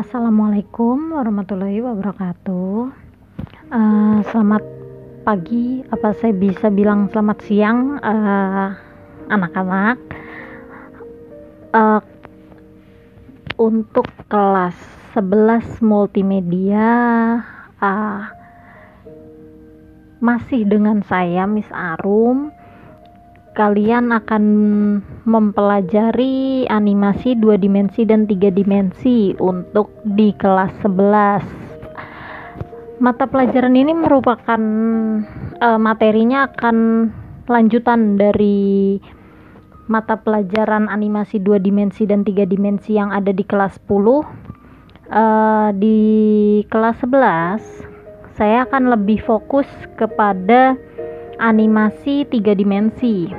Assalamualaikum 0.00 1.12
warahmatullahi 1.12 1.84
wabarakatuh. 1.84 2.88
Uh, 3.68 4.24
selamat 4.32 4.64
pagi, 5.28 5.84
apa 5.92 6.16
saya 6.16 6.32
bisa 6.32 6.72
bilang 6.72 7.12
selamat 7.12 7.38
siang, 7.44 8.00
uh, 8.00 8.80
anak-anak. 9.28 10.00
Uh, 11.76 12.00
untuk 13.60 14.08
kelas 14.32 14.72
11 15.12 15.84
multimedia, 15.84 16.88
uh, 17.84 18.24
masih 20.16 20.64
dengan 20.64 21.04
saya 21.04 21.44
Miss 21.44 21.68
Arum 21.68 22.48
kalian 23.58 24.14
akan 24.14 24.44
mempelajari 25.26 26.66
animasi 26.70 27.34
dua 27.34 27.58
dimensi 27.58 28.06
dan 28.06 28.24
tiga 28.30 28.48
dimensi 28.48 29.34
untuk 29.42 29.90
di 30.06 30.30
kelas 30.38 30.70
11 30.86 31.70
mata 33.00 33.24
pelajaran 33.24 33.74
ini 33.74 33.96
merupakan 33.96 34.60
uh, 35.58 35.80
materinya 35.80 36.52
akan 36.52 37.08
lanjutan 37.48 38.20
dari 38.20 39.00
mata 39.90 40.14
pelajaran 40.14 40.86
animasi 40.86 41.42
dua 41.42 41.58
dimensi 41.58 42.06
dan 42.06 42.22
tiga 42.22 42.46
dimensi 42.46 42.94
yang 42.94 43.10
ada 43.10 43.34
di 43.34 43.42
kelas 43.42 43.82
10 43.90 43.90
uh, 43.90 44.22
eh, 45.10 45.68
di 45.74 46.00
kelas 46.70 47.02
11 47.02 48.38
saya 48.38 48.64
akan 48.70 48.94
lebih 48.94 49.18
fokus 49.26 49.66
kepada 49.98 50.78
animasi 51.40 52.28
tiga 52.28 52.52
dimensi. 52.52 53.32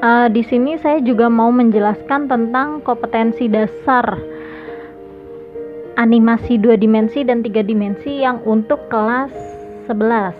Uh, 0.00 0.30
di 0.30 0.46
sini 0.46 0.78
saya 0.78 1.02
juga 1.02 1.26
mau 1.26 1.50
menjelaskan 1.50 2.30
tentang 2.30 2.84
kompetensi 2.84 3.48
dasar 3.50 4.16
animasi 5.96 6.60
dua 6.60 6.76
dimensi 6.76 7.24
dan 7.24 7.40
tiga 7.40 7.64
dimensi 7.64 8.22
yang 8.22 8.38
untuk 8.44 8.86
kelas 8.92 9.32
11. 9.88 10.36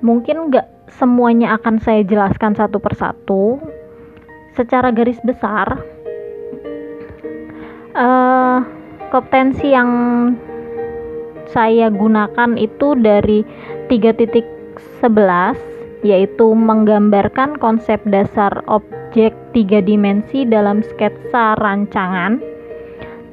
Mungkin 0.00 0.54
nggak 0.54 0.66
semuanya 0.94 1.58
akan 1.58 1.82
saya 1.82 2.06
jelaskan 2.06 2.54
satu 2.54 2.78
persatu. 2.78 3.58
Secara 4.54 4.90
garis 4.90 5.22
besar, 5.22 5.78
uh, 7.94 8.58
kompetensi 9.14 9.70
yang 9.70 9.90
saya 11.46 11.86
gunakan 11.94 12.58
itu 12.58 12.98
dari 12.98 13.46
tiga 13.86 14.10
titik 14.10 14.57
11 15.00 15.78
yaitu 16.06 16.54
menggambarkan 16.54 17.58
konsep 17.58 17.98
dasar 18.06 18.62
objek 18.70 19.34
tiga 19.50 19.82
dimensi 19.82 20.46
dalam 20.46 20.82
sketsa 20.86 21.58
rancangan 21.58 22.38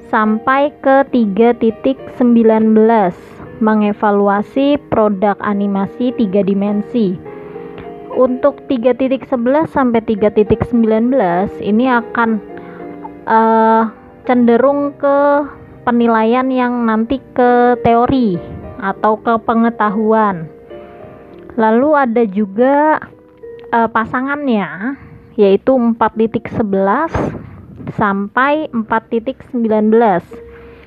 sampai 0.10 0.74
ke 0.82 1.06
3.19 1.14 2.26
mengevaluasi 3.60 4.78
produk 4.92 5.38
animasi 5.44 6.12
tiga 6.16 6.42
dimensi. 6.44 7.16
Untuk 8.16 8.64
3.11 8.72 9.28
sampai 9.68 10.00
3.19 10.08 10.72
ini 11.60 11.86
akan 11.92 12.40
uh, 13.28 13.92
cenderung 14.24 14.96
ke 14.96 15.44
penilaian 15.84 16.48
yang 16.48 16.88
nanti 16.88 17.20
ke 17.36 17.76
teori 17.84 18.40
atau 18.80 19.20
ke 19.20 19.36
pengetahuan 19.44 20.48
Lalu 21.56 21.90
ada 21.96 22.24
juga 22.28 23.00
uh, 23.72 23.88
pasangannya 23.88 25.00
yaitu 25.36 25.76
4.11 25.76 26.64
sampai 27.96 28.68
4.19. 28.72 29.56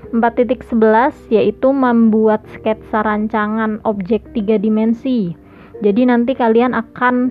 4.11 0.08 1.28
yaitu 1.28 1.69
membuat 1.69 2.41
sketsa 2.56 3.05
rancangan 3.05 3.80
objek 3.84 4.25
tiga 4.33 4.56
dimensi. 4.56 5.37
Jadi 5.84 6.09
nanti 6.09 6.32
kalian 6.32 6.72
akan 6.72 7.28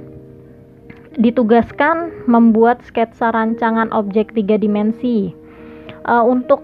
ditugaskan 1.17 2.29
membuat 2.29 2.85
sketsa 2.85 3.33
rancangan 3.33 3.89
objek 3.89 4.29
tiga 4.37 4.61
dimensi. 4.61 5.33
Uh, 6.05 6.23
untuk 6.23 6.61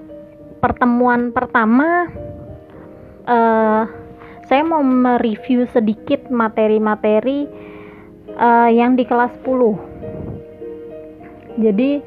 pertemuan 0.61 1.33
pertama 1.33 2.07
uh, 3.25 3.83
saya 4.47 4.63
mau 4.63 4.83
mereview 4.83 5.65
sedikit 5.71 6.31
materi-materi 6.31 7.47
uh, 8.35 8.69
yang 8.69 8.95
di 8.95 9.05
kelas 9.07 9.31
10 9.45 9.93
jadi 11.61 12.01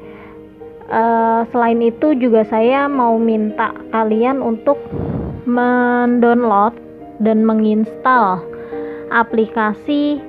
uh, 0.91 1.47
selain 1.51 1.81
itu 1.83 2.15
juga 2.19 2.43
saya 2.47 2.87
mau 2.91 3.15
minta 3.15 3.71
kalian 3.95 4.43
untuk 4.43 4.75
mendownload 5.47 6.75
dan 7.23 7.47
menginstal 7.47 8.43
aplikasi 9.09 10.19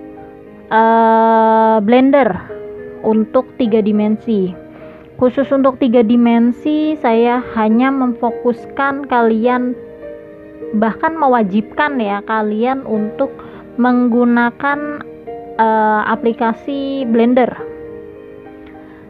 uh, 0.71 1.83
Blender 1.83 2.31
untuk 3.03 3.51
tiga 3.59 3.83
dimensi. 3.83 4.55
Khusus 5.19 5.51
untuk 5.51 5.83
tiga 5.83 6.07
dimensi 6.07 6.95
saya 7.03 7.43
hanya 7.59 7.91
memfokuskan 7.91 9.11
kalian 9.11 9.75
bahkan 10.77 11.17
mewajibkan 11.17 11.97
ya 11.99 12.21
kalian 12.27 12.85
untuk 12.85 13.33
menggunakan 13.79 15.01
uh, 15.57 16.03
aplikasi 16.11 17.07
Blender. 17.09 17.51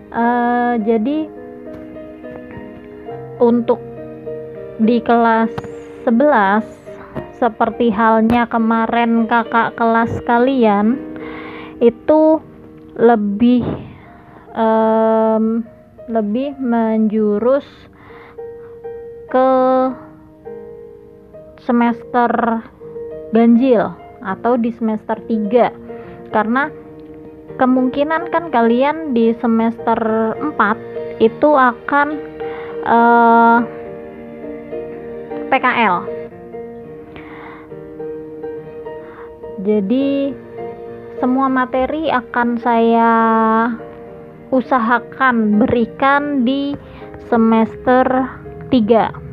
Uh, 0.09 0.81
jadi 0.83 1.29
untuk 3.39 3.81
di 4.81 5.03
kelas 5.03 5.53
11 6.07 6.65
seperti 7.39 7.91
halnya 7.93 8.47
kemarin 8.51 9.27
kakak 9.31 9.79
kelas 9.79 10.11
kalian 10.27 10.99
itu 11.79 12.43
lebih 12.99 13.63
um, 14.59 15.63
lebih 16.11 16.59
menjurus 16.59 17.67
ke 19.31 19.51
semester 21.63 22.31
ganjil 23.33 23.93
atau 24.23 24.59
di 24.59 24.71
semester 24.75 25.19
3 25.27 26.35
karena 26.35 26.71
kemungkinan 27.59 28.31
kan 28.31 28.51
kalian 28.53 29.17
di 29.17 29.35
semester 29.39 29.99
4 30.39 31.23
itu 31.23 31.51
akan 31.55 32.09
uh, 32.87 33.59
eh, 33.59 33.59
PKL 35.51 35.97
jadi 39.67 40.09
semua 41.19 41.51
materi 41.51 42.07
akan 42.15 42.49
saya 42.63 43.13
usahakan 44.55 45.59
berikan 45.61 46.47
di 46.47 46.79
semester 47.27 48.07
3 48.71 49.28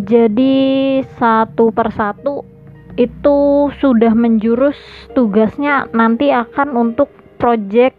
jadi 0.00 0.54
satu 1.20 1.68
persatu 1.68 2.48
itu 2.96 3.68
sudah 3.76 4.12
menjurus 4.16 4.76
tugasnya 5.12 5.88
nanti 5.92 6.32
akan 6.32 6.76
untuk 6.76 7.12
proyek 7.36 7.96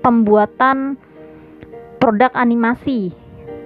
pembuatan 0.00 0.96
produk 2.00 2.32
animasi 2.32 3.12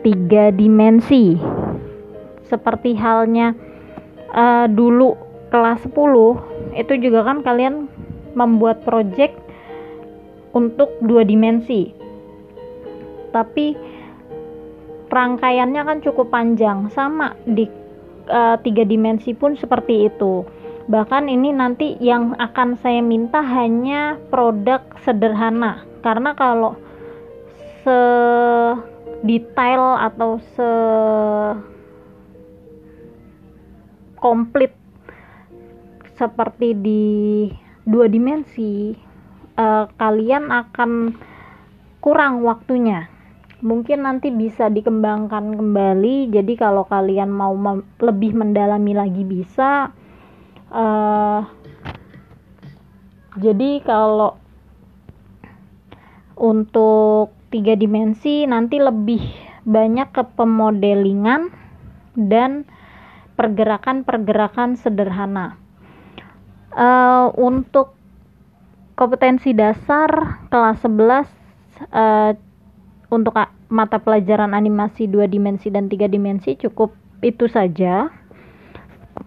tiga 0.02 0.50
dimensi. 0.50 1.38
Seperti 2.46 2.98
halnya 2.98 3.54
uh, 4.34 4.66
dulu 4.66 5.14
kelas 5.54 5.86
10 5.86 6.78
itu 6.78 6.92
juga 6.98 7.20
kan 7.26 7.46
kalian 7.46 7.86
membuat 8.34 8.82
proyek 8.82 9.38
untuk 10.50 10.90
dua 11.04 11.22
dimensi. 11.22 11.94
Tapi 13.32 13.91
rangkaiannya 15.12 15.82
kan 15.84 15.98
cukup 16.00 16.32
panjang 16.32 16.88
sama 16.96 17.36
di 17.44 17.68
uh, 18.32 18.56
tiga 18.64 18.88
dimensi 18.88 19.36
pun 19.36 19.54
seperti 19.54 20.08
itu. 20.08 20.42
Bahkan 20.88 21.28
ini 21.28 21.52
nanti 21.52 21.94
yang 22.00 22.34
akan 22.40 22.80
saya 22.80 23.04
minta 23.04 23.44
hanya 23.44 24.18
produk 24.32 24.82
sederhana. 25.04 25.84
Karena 26.02 26.34
kalau 26.34 26.74
se 27.84 28.00
detail 29.22 30.00
atau 30.00 30.42
se 30.56 30.70
komplit 34.18 34.74
seperti 36.18 36.74
di 36.78 37.04
dua 37.86 38.06
dimensi 38.06 38.94
uh, 39.58 39.86
kalian 39.98 40.50
akan 40.50 41.14
kurang 42.02 42.42
waktunya 42.42 43.11
mungkin 43.62 44.04
nanti 44.04 44.34
bisa 44.34 44.66
dikembangkan 44.66 45.54
kembali 45.54 46.34
jadi 46.34 46.52
kalau 46.58 46.82
kalian 46.84 47.30
mau 47.30 47.54
mem 47.54 47.86
lebih 48.02 48.34
mendalami 48.34 48.92
lagi 48.92 49.22
bisa 49.22 49.94
uh, 50.74 51.40
jadi 53.38 53.80
kalau 53.86 54.36
untuk 56.36 57.32
tiga 57.54 57.78
dimensi 57.78 58.44
nanti 58.44 58.82
lebih 58.82 59.22
banyak 59.62 60.10
ke 60.10 60.22
pemodelingan 60.34 61.54
dan 62.18 62.66
pergerakan-pergerakan 63.38 64.76
sederhana. 64.76 65.56
Uh, 66.72 67.28
untuk 67.36 67.92
kompetensi 68.96 69.52
dasar 69.52 70.40
kelas 70.48 70.80
11 70.84 71.28
uh, 71.92 72.32
untuk 73.12 73.36
mata 73.68 74.00
pelajaran 74.00 74.56
animasi 74.56 75.04
dua 75.04 75.28
dimensi 75.28 75.68
dan 75.68 75.92
tiga 75.92 76.08
dimensi 76.08 76.56
cukup 76.56 76.96
itu 77.20 77.44
saja. 77.44 78.08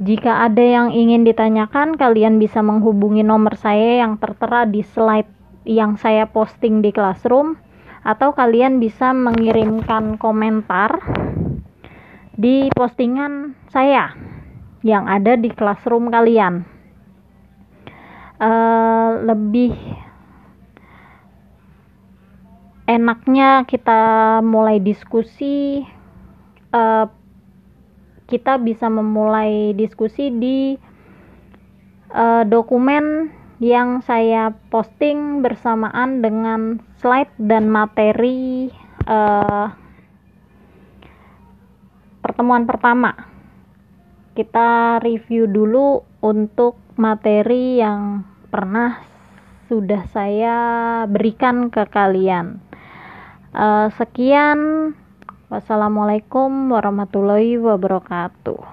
Jika 0.01 0.49
ada 0.49 0.59
yang 0.65 0.89
ingin 0.89 1.23
ditanyakan, 1.23 1.95
kalian 1.95 2.41
bisa 2.41 2.65
menghubungi 2.65 3.21
nomor 3.21 3.53
saya 3.53 4.01
yang 4.01 4.17
tertera 4.17 4.65
di 4.65 4.81
slide 4.81 5.29
yang 5.63 5.95
saya 6.01 6.25
posting 6.25 6.81
di 6.81 6.89
Classroom 6.89 7.55
atau 8.05 8.33
kalian 8.33 8.81
bisa 8.81 9.13
mengirimkan 9.13 10.17
komentar 10.17 11.01
di 12.37 12.67
postingan 12.73 13.57
saya 13.69 14.13
yang 14.85 15.09
ada 15.09 15.37
di 15.37 15.49
Classroom 15.53 16.09
kalian. 16.09 16.65
Uh, 18.35 19.23
lebih 19.23 19.71
enaknya 22.85 23.65
kita 23.65 24.39
mulai 24.45 24.77
diskusi 24.77 25.81
uh, 26.73 27.05
kita 28.25 28.57
bisa 28.57 28.89
memulai 28.89 29.73
diskusi 29.77 30.33
di 30.33 30.77
uh, 32.09 32.41
dokumen 32.45 33.29
yang 33.61 34.01
saya 34.03 34.51
posting 34.73 35.45
bersamaan 35.45 36.19
dengan 36.19 36.81
slide 36.99 37.31
dan 37.37 37.69
materi 37.69 38.73
uh, 39.05 39.69
pertemuan 42.25 42.65
pertama. 42.65 43.13
Kita 44.35 44.99
review 44.99 45.47
dulu 45.47 46.03
untuk 46.19 46.75
materi 46.99 47.79
yang 47.79 48.27
pernah 48.51 48.99
sudah 49.71 50.03
saya 50.11 50.57
berikan 51.07 51.71
ke 51.71 51.87
kalian. 51.87 52.64
Uh, 53.55 53.87
sekian 53.95 54.91
Wassalamualaikum 55.47 56.73
warahmatullahi 56.73 57.55
wabarakatuh. 57.55 58.65